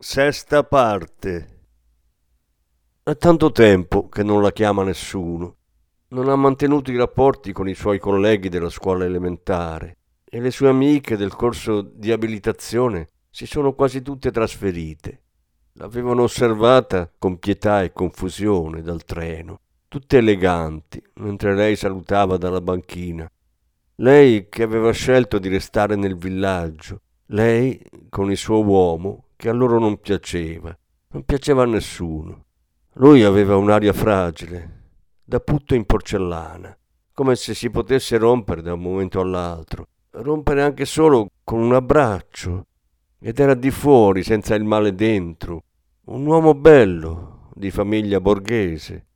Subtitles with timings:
[0.00, 1.62] Sesta parte.
[3.02, 5.56] È tanto tempo che non la chiama nessuno.
[6.10, 10.68] Non ha mantenuto i rapporti con i suoi colleghi della scuola elementare e le sue
[10.68, 15.22] amiche del corso di abilitazione si sono quasi tutte trasferite.
[15.72, 23.28] L'avevano osservata con pietà e confusione dal treno, tutte eleganti, mentre lei salutava dalla banchina.
[23.96, 29.52] Lei che aveva scelto di restare nel villaggio lei con il suo uomo che a
[29.52, 30.76] loro non piaceva,
[31.10, 32.46] non piaceva a nessuno.
[32.94, 34.86] Lui aveva un'aria fragile,
[35.22, 36.76] da putto in porcellana,
[37.12, 42.66] come se si potesse rompere da un momento all'altro, rompere anche solo con un abbraccio,
[43.20, 45.62] ed era di fuori, senza il male dentro,
[46.06, 49.06] un uomo bello, di famiglia borghese.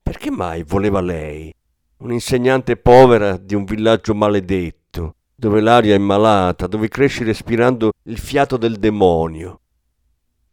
[0.00, 1.52] Perché mai voleva lei,
[1.96, 8.56] un'insegnante povera di un villaggio maledetto, dove l'aria è malata, dove cresci respirando il fiato
[8.56, 9.58] del demonio.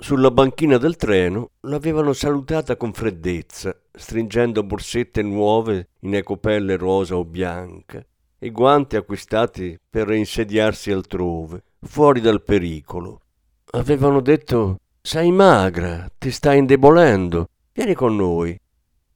[0.03, 7.23] Sulla banchina del treno l'avevano salutata con freddezza, stringendo borsette nuove in ecopelle rosa o
[7.23, 8.03] bianca
[8.39, 13.21] e guanti acquistati per reinsediarsi altrove, fuori dal pericolo.
[13.73, 18.59] Avevano detto sei magra, ti stai indebolendo, vieni con noi.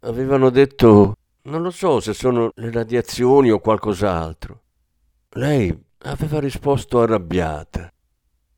[0.01, 4.61] Avevano detto non lo so se sono le radiazioni o qualcos'altro.
[5.29, 7.91] Lei aveva risposto arrabbiata.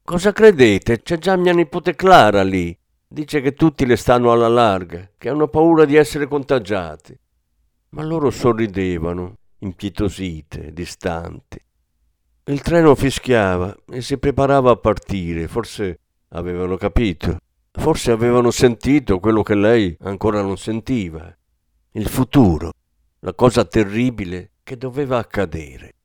[0.07, 1.01] Cosa credete?
[1.01, 2.73] C'è già mia nipote Clara lì.
[3.05, 7.13] Dice che tutti le stanno alla larga, che hanno paura di essere contagiati.
[7.89, 11.61] Ma loro sorridevano, impietosite, distanti.
[12.45, 17.39] Il treno fischiava e si preparava a partire, forse avevano capito,
[17.69, 21.37] forse avevano sentito quello che lei ancora non sentiva,
[21.91, 22.71] il futuro,
[23.19, 25.95] la cosa terribile che doveva accadere.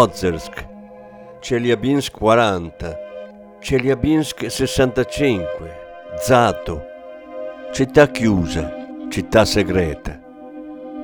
[0.00, 0.66] Ozersk,
[1.40, 2.96] Chelyabinsk 40,
[3.60, 5.76] Chelyabinsk 65,
[6.24, 6.82] Zato,
[7.70, 8.72] città chiusa,
[9.10, 10.18] città segreta.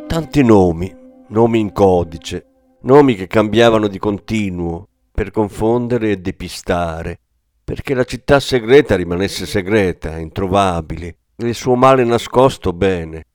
[0.07, 0.91] Tanti nomi,
[1.29, 2.47] nomi in codice,
[2.85, 7.21] nomi che cambiavano di continuo per confondere e depistare,
[7.63, 13.27] perché la città segreta rimanesse segreta, introvabile, il suo male nascosto bene.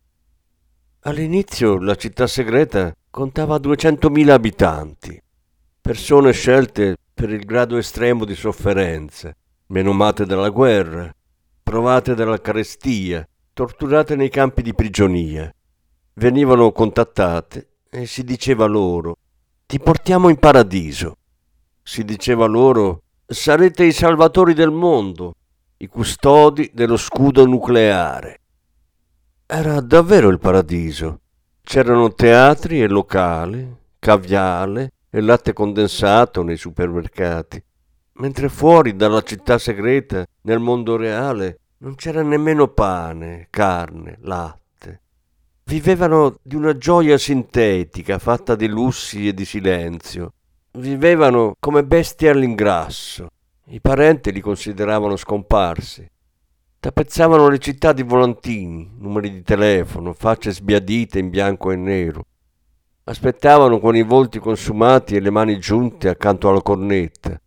[1.01, 5.22] All'inizio la città segreta contava 200.000 abitanti
[5.81, 9.35] persone scelte per il grado estremo di sofferenza,
[9.67, 11.13] menomate dalla guerra,
[11.63, 15.53] provate dalla carestia, torturate nei campi di prigionia.
[16.13, 19.17] Venivano contattate e si diceva loro
[19.71, 21.15] ti portiamo in paradiso.
[21.81, 25.33] Si diceva loro sarete i salvatori del mondo,
[25.77, 28.41] i custodi dello scudo nucleare.
[29.45, 31.21] Era davvero il paradiso.
[31.63, 33.65] C'erano teatri e locali,
[33.97, 37.62] caviale, e latte condensato nei supermercati,
[38.13, 45.01] mentre fuori dalla città segreta, nel mondo reale, non c'era nemmeno pane, carne, latte.
[45.65, 50.34] Vivevano di una gioia sintetica fatta di lussi e di silenzio.
[50.74, 53.27] Vivevano come bestie all'ingrasso.
[53.65, 56.10] I parenti li consideravano scomparsi.
[56.80, 62.25] Tappezzavano le città di volantini, numeri di telefono, facce sbiadite in bianco e nero.
[63.03, 67.39] Aspettavano con i volti consumati e le mani giunte accanto alla cornetta,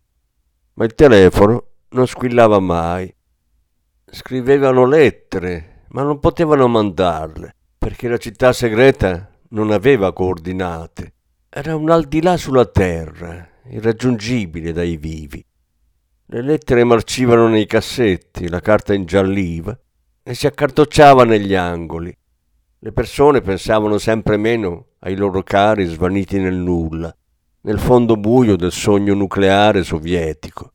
[0.73, 3.13] ma il telefono non squillava mai.
[4.05, 11.13] Scrivevano lettere, ma non potevano mandarle, perché la città segreta non aveva coordinate.
[11.49, 15.43] Era un al di là sulla terra, irraggiungibile dai vivi.
[16.27, 19.77] Le lettere marcivano nei cassetti, la carta ingialliva
[20.21, 22.15] e si accartocciava negli angoli.
[22.85, 27.11] Le persone pensavano sempre meno ai loro cari svaniti nel nulla,
[27.61, 30.71] nel fondo buio del sogno nucleare sovietico.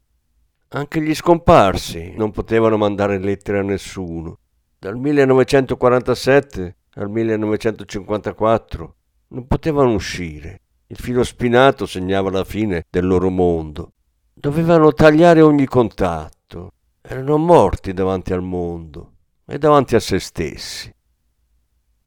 [0.70, 4.40] Anche gli scomparsi non potevano mandare lettere a nessuno.
[4.76, 8.94] Dal 1947 al 1954
[9.28, 10.62] Non potevano uscire.
[10.88, 13.92] Il filo spinato segnava la fine del loro mondo.
[14.34, 16.72] Dovevano tagliare ogni contatto.
[17.02, 19.12] Erano morti davanti al mondo
[19.46, 20.92] e davanti a se stessi.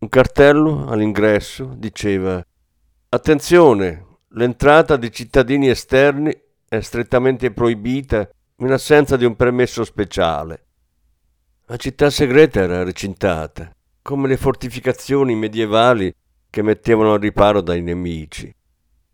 [0.03, 2.45] Un cartello all'ingresso diceva
[3.07, 10.65] Attenzione, l'entrata di cittadini esterni è strettamente proibita in assenza di un permesso speciale.
[11.67, 16.13] La città segreta era recintata, come le fortificazioni medievali
[16.49, 18.53] che mettevano al riparo dai nemici.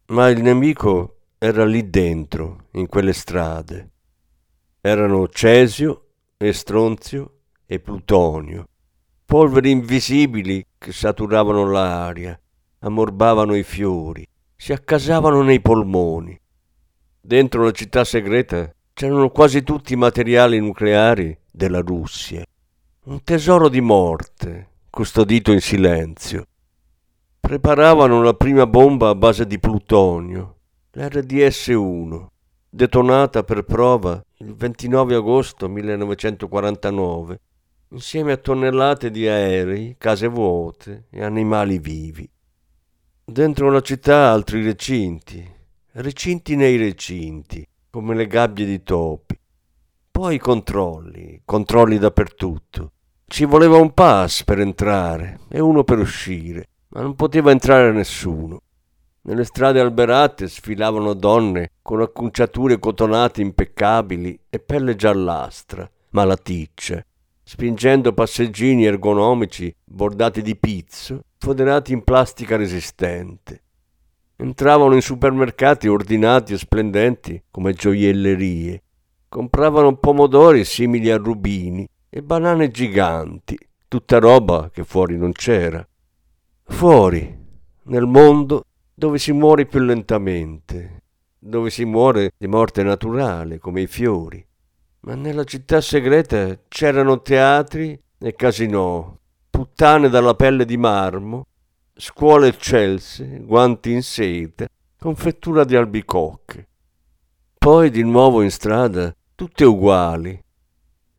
[0.08, 3.92] Ma il nemico era lì dentro, in quelle strade.
[4.82, 8.66] Erano Cesio e Stronzio e Plutonio,
[9.30, 12.36] polveri invisibili che saturavano l'aria,
[12.80, 16.36] ammorbavano i fiori, si accasavano nei polmoni.
[17.22, 22.44] Dentro la città segreta c'erano quasi tutti i materiali nucleari della Russia.
[23.04, 26.48] Un tesoro di morte, custodito in silenzio.
[27.40, 30.56] Preparavano la prima bomba a base di plutonio,
[30.94, 32.26] l'RDS-1,
[32.68, 37.40] detonata per prova il 29 agosto 1949,
[37.92, 42.30] insieme a tonnellate di aerei, case vuote e animali vivi.
[43.26, 45.48] Dentro la città altri recinti,
[45.94, 49.38] recinti nei recinti, come le gabbie di topi.
[50.12, 52.92] Poi controlli, controlli dappertutto.
[53.26, 58.62] Ci voleva un pass per entrare e uno per uscire, ma non poteva entrare nessuno.
[59.22, 67.04] Nelle strade alberate sfilavano donne con acconciature cotonate impeccabili e pelle giallastra, malaticcia,
[67.50, 73.64] spingendo passeggini ergonomici bordati di pizzo, foderati in plastica resistente.
[74.36, 78.84] Entravano in supermercati ordinati e splendenti come gioiellerie.
[79.28, 85.84] Compravano pomodori simili a rubini e banane giganti, tutta roba che fuori non c'era.
[86.66, 87.36] Fuori,
[87.86, 88.64] nel mondo
[88.94, 91.02] dove si muore più lentamente,
[91.40, 94.46] dove si muore di morte naturale come i fiori.
[95.02, 99.18] Ma nella città segreta c'erano teatri e casinò,
[99.50, 101.46] puttane dalla pelle di marmo
[102.00, 106.68] scuole eccelse, guanti in seta, confettura di albicocche.
[107.58, 110.42] Poi di nuovo in strada, tutte uguali.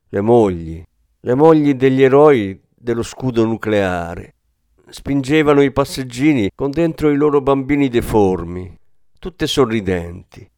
[0.09, 0.83] Le mogli,
[1.21, 4.37] le mogli degli eroi dello scudo nucleare.
[4.89, 8.75] Spingevano i passeggini con dentro i loro bambini deformi,
[9.19, 10.51] tutte sorridenti,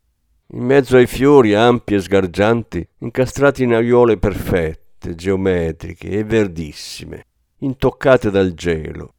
[0.55, 7.27] in mezzo ai fiori ampi e sgargianti, incastrati in aiuole perfette, geometriche e verdissime,
[7.59, 9.15] intoccate dal gelo.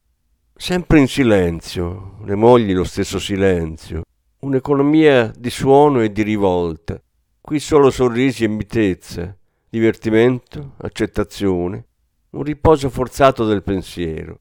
[0.56, 4.04] Sempre in silenzio, le mogli lo stesso silenzio,
[4.40, 7.02] un'economia di suono e di rivolta,
[7.42, 9.36] qui solo sorrisi e mitezza,
[9.68, 11.88] divertimento, accettazione,
[12.32, 14.40] un riposo forzato del pensiero.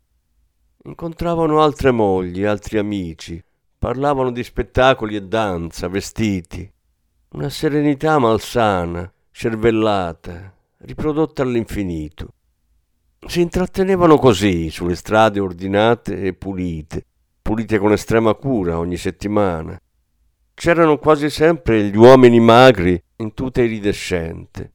[0.84, 3.42] Incontravano altre mogli, altri amici,
[3.78, 6.70] parlavano di spettacoli e danza, vestiti,
[7.34, 12.34] una serenità malsana, cervellata, riprodotta all'infinito.
[13.26, 17.06] Si intrattenevano così sulle strade ordinate e pulite,
[17.40, 19.80] pulite con estrema cura ogni settimana.
[20.52, 24.72] C'erano quasi sempre gli uomini magri in tuta iridescente.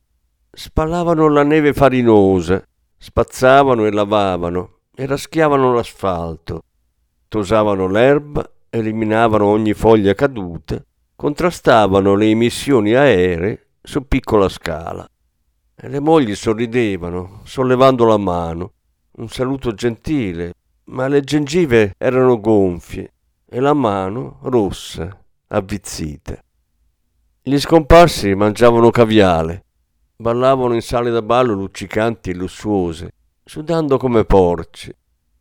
[0.49, 2.63] Spallavano la neve farinosa,
[2.97, 6.63] spazzavano e lavavano e raschiavano l'asfalto,
[7.27, 10.83] tosavano l'erba, eliminavano ogni foglia caduta,
[11.17, 15.09] contrastavano le emissioni aeree su piccola scala.
[15.75, 18.73] E le mogli sorridevano, sollevando la mano,
[19.13, 20.53] un saluto gentile,
[20.85, 23.13] ma le gengive erano gonfie
[23.47, 26.39] e la mano rossa, avvizzita.
[27.41, 29.65] Gli scomparsi mangiavano caviale,
[30.17, 33.11] ballavano in sale da ballo luccicanti e lussuose,
[33.43, 34.93] sudando come porci,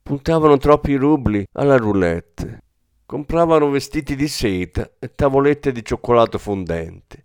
[0.03, 2.63] puntavano troppi rubli alla roulette,
[3.07, 7.25] compravano vestiti di seta e tavolette di cioccolato fondente.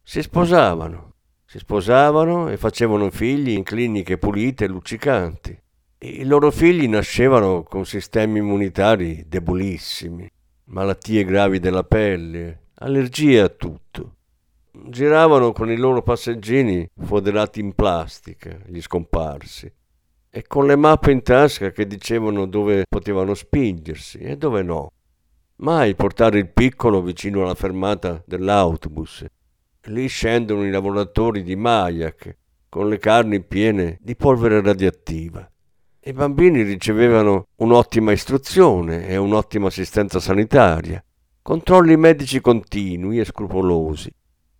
[0.00, 5.60] Si sposavano, si sposavano e facevano figli in cliniche pulite e luccicanti.
[5.98, 10.30] I loro figli nascevano con sistemi immunitari debolissimi,
[10.66, 14.14] malattie gravi della pelle, allergie a tutto.
[14.70, 19.72] Giravano con i loro passeggini foderati in plastica, gli scomparsi,
[20.30, 24.92] e con le mappe in tasca che dicevano dove potevano spingersi e dove no.
[25.58, 29.24] Mai portare il piccolo vicino alla fermata dell'autobus
[29.84, 32.36] Lì scendono i lavoratori di Mayak
[32.68, 35.50] con le carni piene di polvere radioattiva.
[36.00, 41.02] I bambini ricevevano un'ottima istruzione e un'ottima assistenza sanitaria,
[41.40, 44.12] controlli medici continui e scrupolosi.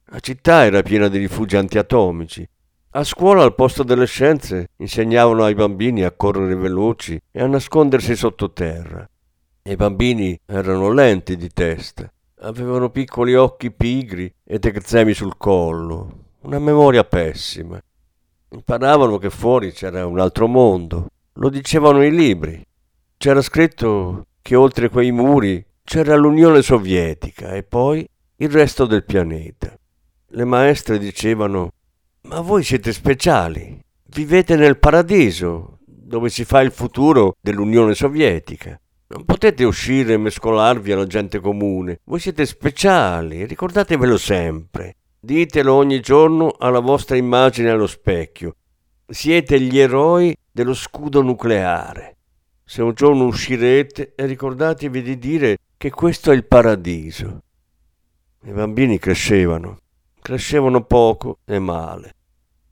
[0.07, 2.49] La città era piena di rifugi antiatomici.
[2.93, 8.17] A scuola, al posto delle scienze, insegnavano ai bambini a correre veloci e a nascondersi
[8.17, 9.07] sottoterra.
[9.69, 12.09] I bambini erano lenti di testa,
[12.43, 17.77] avevano piccoli occhi pigri ed eczemi sul collo, una memoria pessima.
[18.51, 22.65] Imparavano che fuori c'era un altro mondo, lo dicevano i libri.
[23.17, 29.77] C'era scritto che oltre quei muri c'era l'Unione Sovietica e poi il resto del pianeta.
[30.29, 31.73] Le maestre dicevano,
[32.29, 38.81] ma voi siete speciali, vivete nel paradiso, dove si fa il futuro dell'Unione Sovietica.
[39.09, 42.01] Non potete uscire e mescolarvi alla gente comune.
[42.05, 44.97] Voi siete speciali, ricordatevelo sempre.
[45.21, 48.57] Ditelo ogni giorno alla vostra immagine allo specchio.
[49.07, 52.17] Siete gli eroi dello scudo nucleare.
[52.65, 57.43] Se un giorno uscirete, ricordatevi di dire che questo è il paradiso.
[58.43, 59.79] I bambini crescevano,
[60.21, 62.15] crescevano poco e male,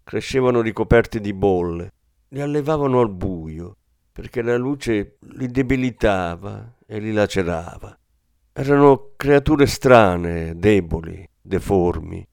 [0.02, 1.92] crescevano ricoperti di bolle,
[2.30, 3.76] li allevavano al buio,
[4.14, 7.98] perché la luce li debilitava e li lacerava.
[8.52, 12.24] Erano creature strane, deboli, deformi.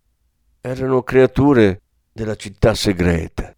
[0.61, 1.81] Erano creature
[2.13, 3.51] della città segreta.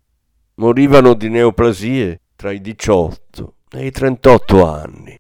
[0.56, 5.20] Morivano di neoplasie tra i 18 e i 38 anni.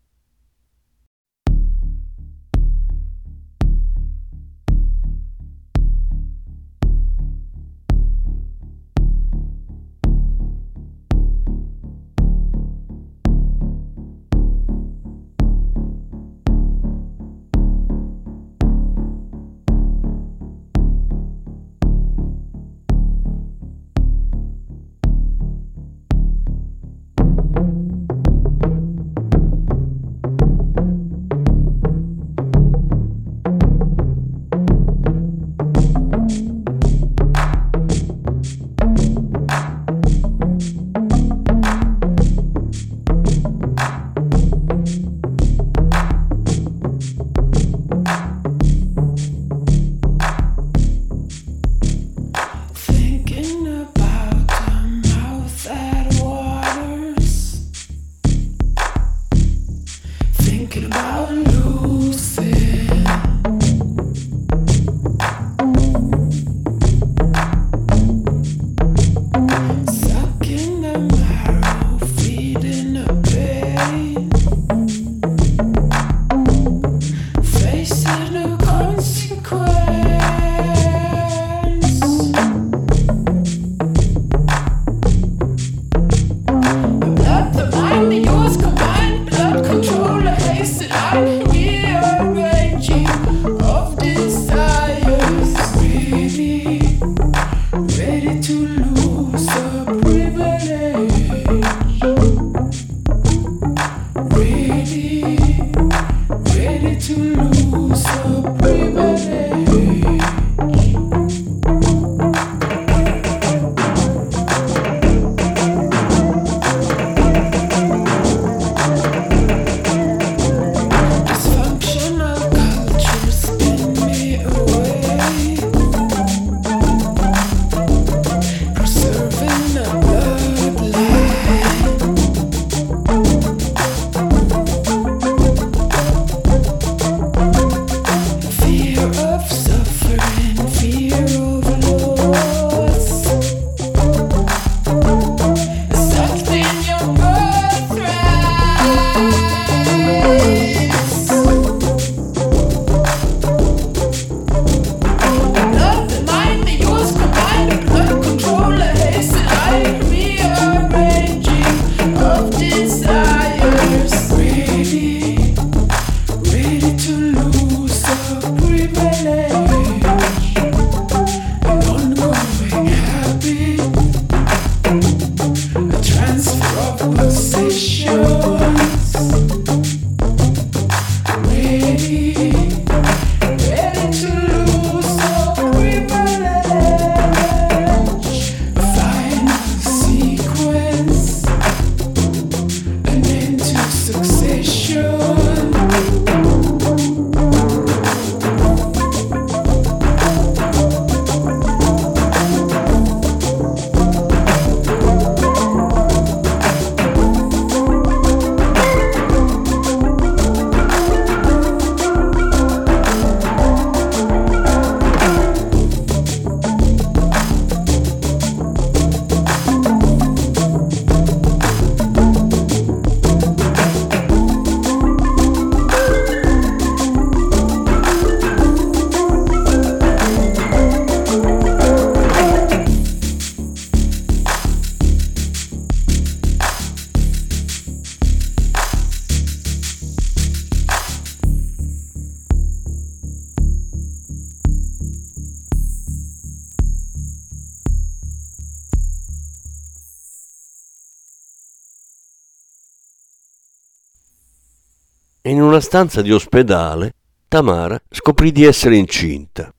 [255.53, 257.13] In una stanza di ospedale
[257.47, 259.71] Tamara scoprì di essere incinta.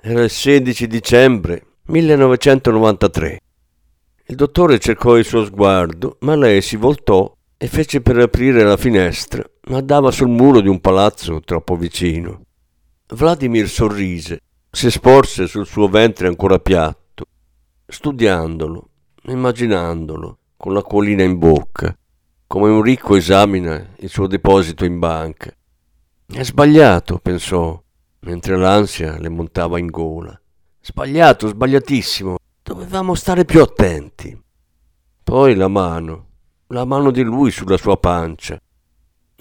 [0.00, 3.40] Era il 16 dicembre 1993.
[4.28, 8.78] Il dottore cercò il suo sguardo, ma lei si voltò e fece per aprire la
[8.78, 12.40] finestra, ma dava sul muro di un palazzo troppo vicino.
[13.08, 17.26] Vladimir sorrise, si sporse sul suo ventre ancora piatto,
[17.86, 18.88] studiandolo,
[19.24, 21.94] immaginandolo, con l'acquolina in bocca,
[22.50, 25.54] come un ricco esamina il suo deposito in banca.
[26.26, 27.80] È sbagliato, pensò,
[28.22, 30.36] mentre l'ansia le montava in gola.
[30.80, 32.38] Sbagliato, sbagliatissimo.
[32.60, 34.36] Dovevamo stare più attenti.
[35.22, 36.26] Poi la mano,
[36.66, 38.60] la mano di lui sulla sua pancia.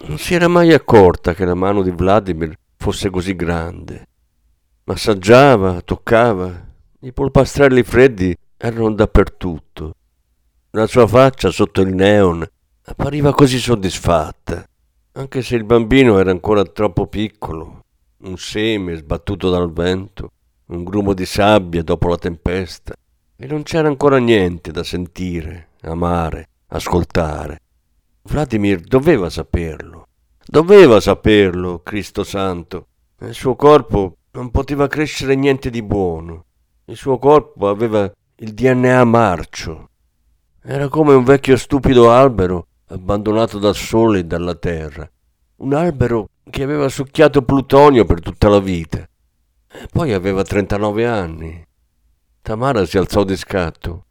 [0.06, 4.06] Non si era mai accorta che la mano di Vladimir fosse così grande.
[4.84, 6.64] Massaggiava, toccava,
[7.00, 9.96] i polpastrelli freddi erano dappertutto.
[10.70, 12.48] La sua faccia sotto il neon
[12.90, 14.66] appariva così soddisfatta,
[15.12, 17.84] anche se il bambino era ancora troppo piccolo,
[18.24, 20.32] un seme sbattuto dal vento,
[20.68, 22.96] un grumo di sabbia dopo la tempesta,
[23.36, 27.60] e non c'era ancora niente da sentire, amare, ascoltare.
[28.24, 30.08] Vladimir doveva saperlo.
[30.44, 32.88] Doveva saperlo, Cristo Santo.
[33.20, 36.46] Nel suo corpo non poteva crescere niente di buono.
[36.86, 39.90] Il suo corpo aveva il DNA marcio.
[40.62, 45.10] Era come un vecchio stupido albero abbandonato dal sole e dalla terra.
[45.58, 49.00] Un albero che aveva succhiato plutonio per tutta la vita.
[49.72, 51.64] E poi aveva 39 anni.
[52.42, 54.06] Tamara si alzò di scatto.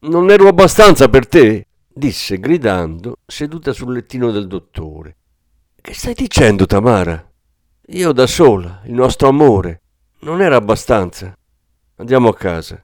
[0.00, 1.66] Non ero abbastanza per te?
[1.98, 5.16] disse gridando, seduta sul lettino del dottore.
[5.80, 7.24] Che stai dicendo, Tamara?
[7.88, 9.82] Io da sola, il nostro amore.
[10.20, 11.36] Non era abbastanza.
[11.96, 12.82] Andiamo a casa.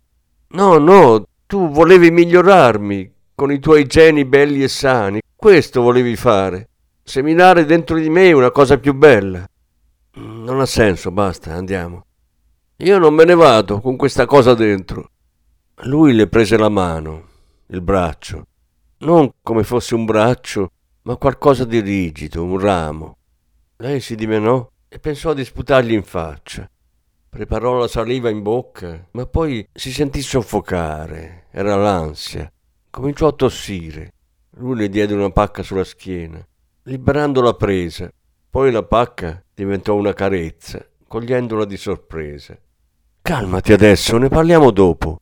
[0.48, 5.20] No, no, tu volevi migliorarmi con i tuoi geni belli e sani.
[5.34, 6.68] Questo volevi fare.
[7.02, 9.46] Seminare dentro di me una cosa più bella.
[10.14, 12.06] Non ha senso, basta, andiamo.
[12.78, 15.10] Io non me ne vado con questa cosa dentro.
[15.82, 17.28] Lui le prese la mano,
[17.66, 18.46] il braccio,
[18.98, 20.70] non come fosse un braccio,
[21.02, 23.16] ma qualcosa di rigido, un ramo.
[23.78, 26.68] Lei si dimenò e pensò di sputargli in faccia.
[27.28, 31.46] Preparò la saliva in bocca, ma poi si sentì soffocare.
[31.50, 32.50] Era l'ansia.
[32.94, 34.12] Cominciò a tossire.
[34.58, 36.40] Lui le diede una pacca sulla schiena.
[36.84, 38.08] Liberando la presa.
[38.48, 42.56] Poi la pacca diventò una carezza, cogliendola di sorpresa.
[43.20, 45.18] Calmati adesso, ne parliamo dopo.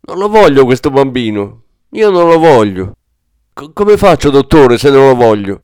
[0.00, 1.64] Non lo voglio questo bambino.
[1.90, 2.96] Io non lo voglio.
[3.52, 5.62] C- come faccio, dottore, se non lo voglio?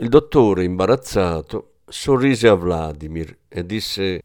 [0.00, 4.20] Il dottore, imbarazzato, sorrise a Vladimir e disse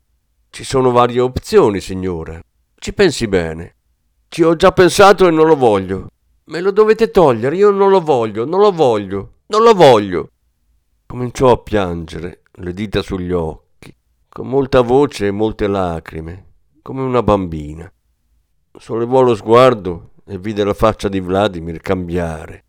[0.50, 2.38] Ci sono varie opzioni, signora.
[2.76, 3.76] Ci pensi bene.
[4.28, 6.10] Ci ho già pensato e non lo voglio.
[6.50, 10.32] Me lo dovete togliere, io non lo voglio, non lo voglio, non lo voglio.
[11.06, 13.96] Cominciò a piangere, le dita sugli occhi,
[14.28, 16.48] con molta voce e molte lacrime
[16.82, 17.92] come una bambina.
[18.80, 22.64] Sollevò lo sguardo e vide la faccia di Vladimir cambiare.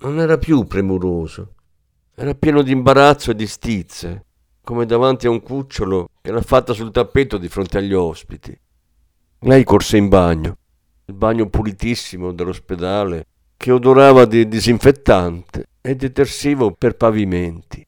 [0.00, 1.54] Non era più premuroso,
[2.14, 4.26] era pieno di imbarazzo e di stizze,
[4.62, 8.54] come davanti a un cucciolo che l'ha fatta sul tappeto di fronte agli ospiti.
[9.38, 10.58] Lei corse in bagno,
[11.04, 17.86] il bagno pulitissimo dell'ospedale che odorava di disinfettante e detersivo per pavimenti.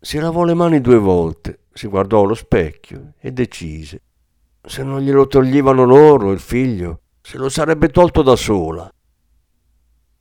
[0.00, 4.00] Si lavò le mani due volte, si guardò allo specchio e decise
[4.66, 8.92] se non glielo toglievano loro, il figlio, se lo sarebbe tolto da sola.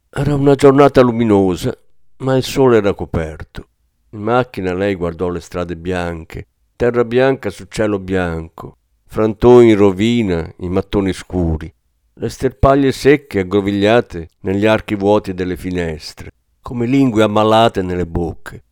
[0.07, 1.75] Era una giornata luminosa,
[2.17, 3.67] ma il sole era coperto.
[4.11, 10.53] In macchina lei guardò le strade bianche, terra bianca su cielo bianco, frantoni in rovina,
[10.59, 11.73] i mattoni scuri,
[12.17, 18.63] le sterpaglie secche aggrovigliate negli archi vuoti delle finestre, come lingue ammalate nelle bocche.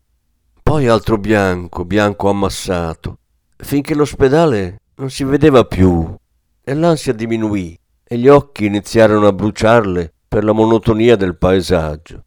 [0.62, 3.18] Poi altro bianco, bianco ammassato,
[3.56, 6.16] finché l'ospedale non si vedeva più
[6.62, 12.24] e l'ansia diminuì e gli occhi iniziarono a bruciarle per la monotonia del paesaggio.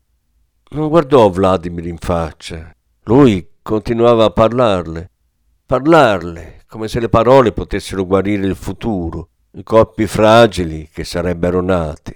[0.69, 2.71] Non guardò Vladimir in faccia.
[3.05, 5.09] Lui continuava a parlarle,
[5.65, 9.29] parlarle come se le parole potessero guarire il futuro,
[9.63, 12.15] corpi fragili che sarebbero nati.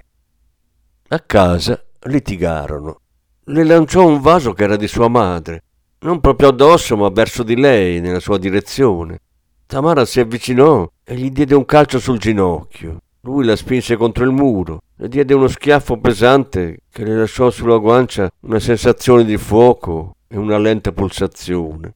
[1.09, 2.99] A casa litigarono.
[3.45, 5.63] Le lanciò un vaso che era di sua madre,
[5.99, 9.19] non proprio addosso ma verso di lei, nella sua direzione.
[9.65, 13.01] Tamara si avvicinò e gli diede un calcio sul ginocchio.
[13.21, 17.77] Lui la spinse contro il muro, le diede uno schiaffo pesante che le lasciò sulla
[17.77, 21.93] guancia una sensazione di fuoco e una lenta pulsazione.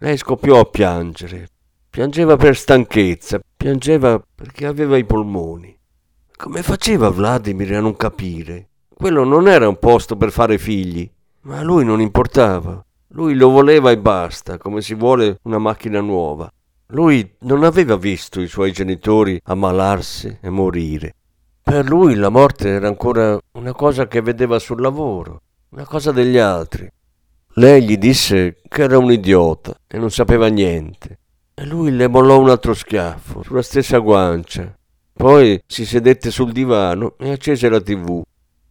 [0.00, 1.48] Lei scoppiò a piangere.
[1.94, 5.78] Piangeva per stanchezza, piangeva perché aveva i polmoni.
[6.36, 8.70] Come faceva Vladimir a non capire?
[8.92, 11.08] Quello non era un posto per fare figli,
[11.42, 12.84] ma a lui non importava.
[13.10, 16.50] Lui lo voleva e basta, come si vuole una macchina nuova.
[16.86, 21.14] Lui non aveva visto i suoi genitori ammalarsi e morire.
[21.62, 26.38] Per lui la morte era ancora una cosa che vedeva sul lavoro, una cosa degli
[26.38, 26.90] altri.
[27.52, 31.20] Lei gli disse che era un idiota e non sapeva niente.
[31.56, 34.76] E lui le mollò un altro schiaffo sulla stessa guancia.
[35.12, 38.22] Poi si sedette sul divano e accese la tv.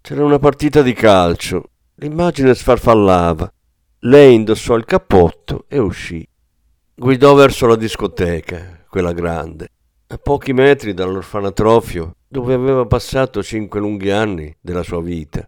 [0.02, 1.69] C'era una partita di calcio.
[1.96, 3.52] L'immagine sfarfallava.
[4.00, 6.28] Lei indossò il cappotto e uscì.
[6.93, 9.69] Guidò verso la discoteca, quella grande,
[10.08, 15.48] a pochi metri dall'orfanatrofio dove aveva passato cinque lunghi anni della sua vita.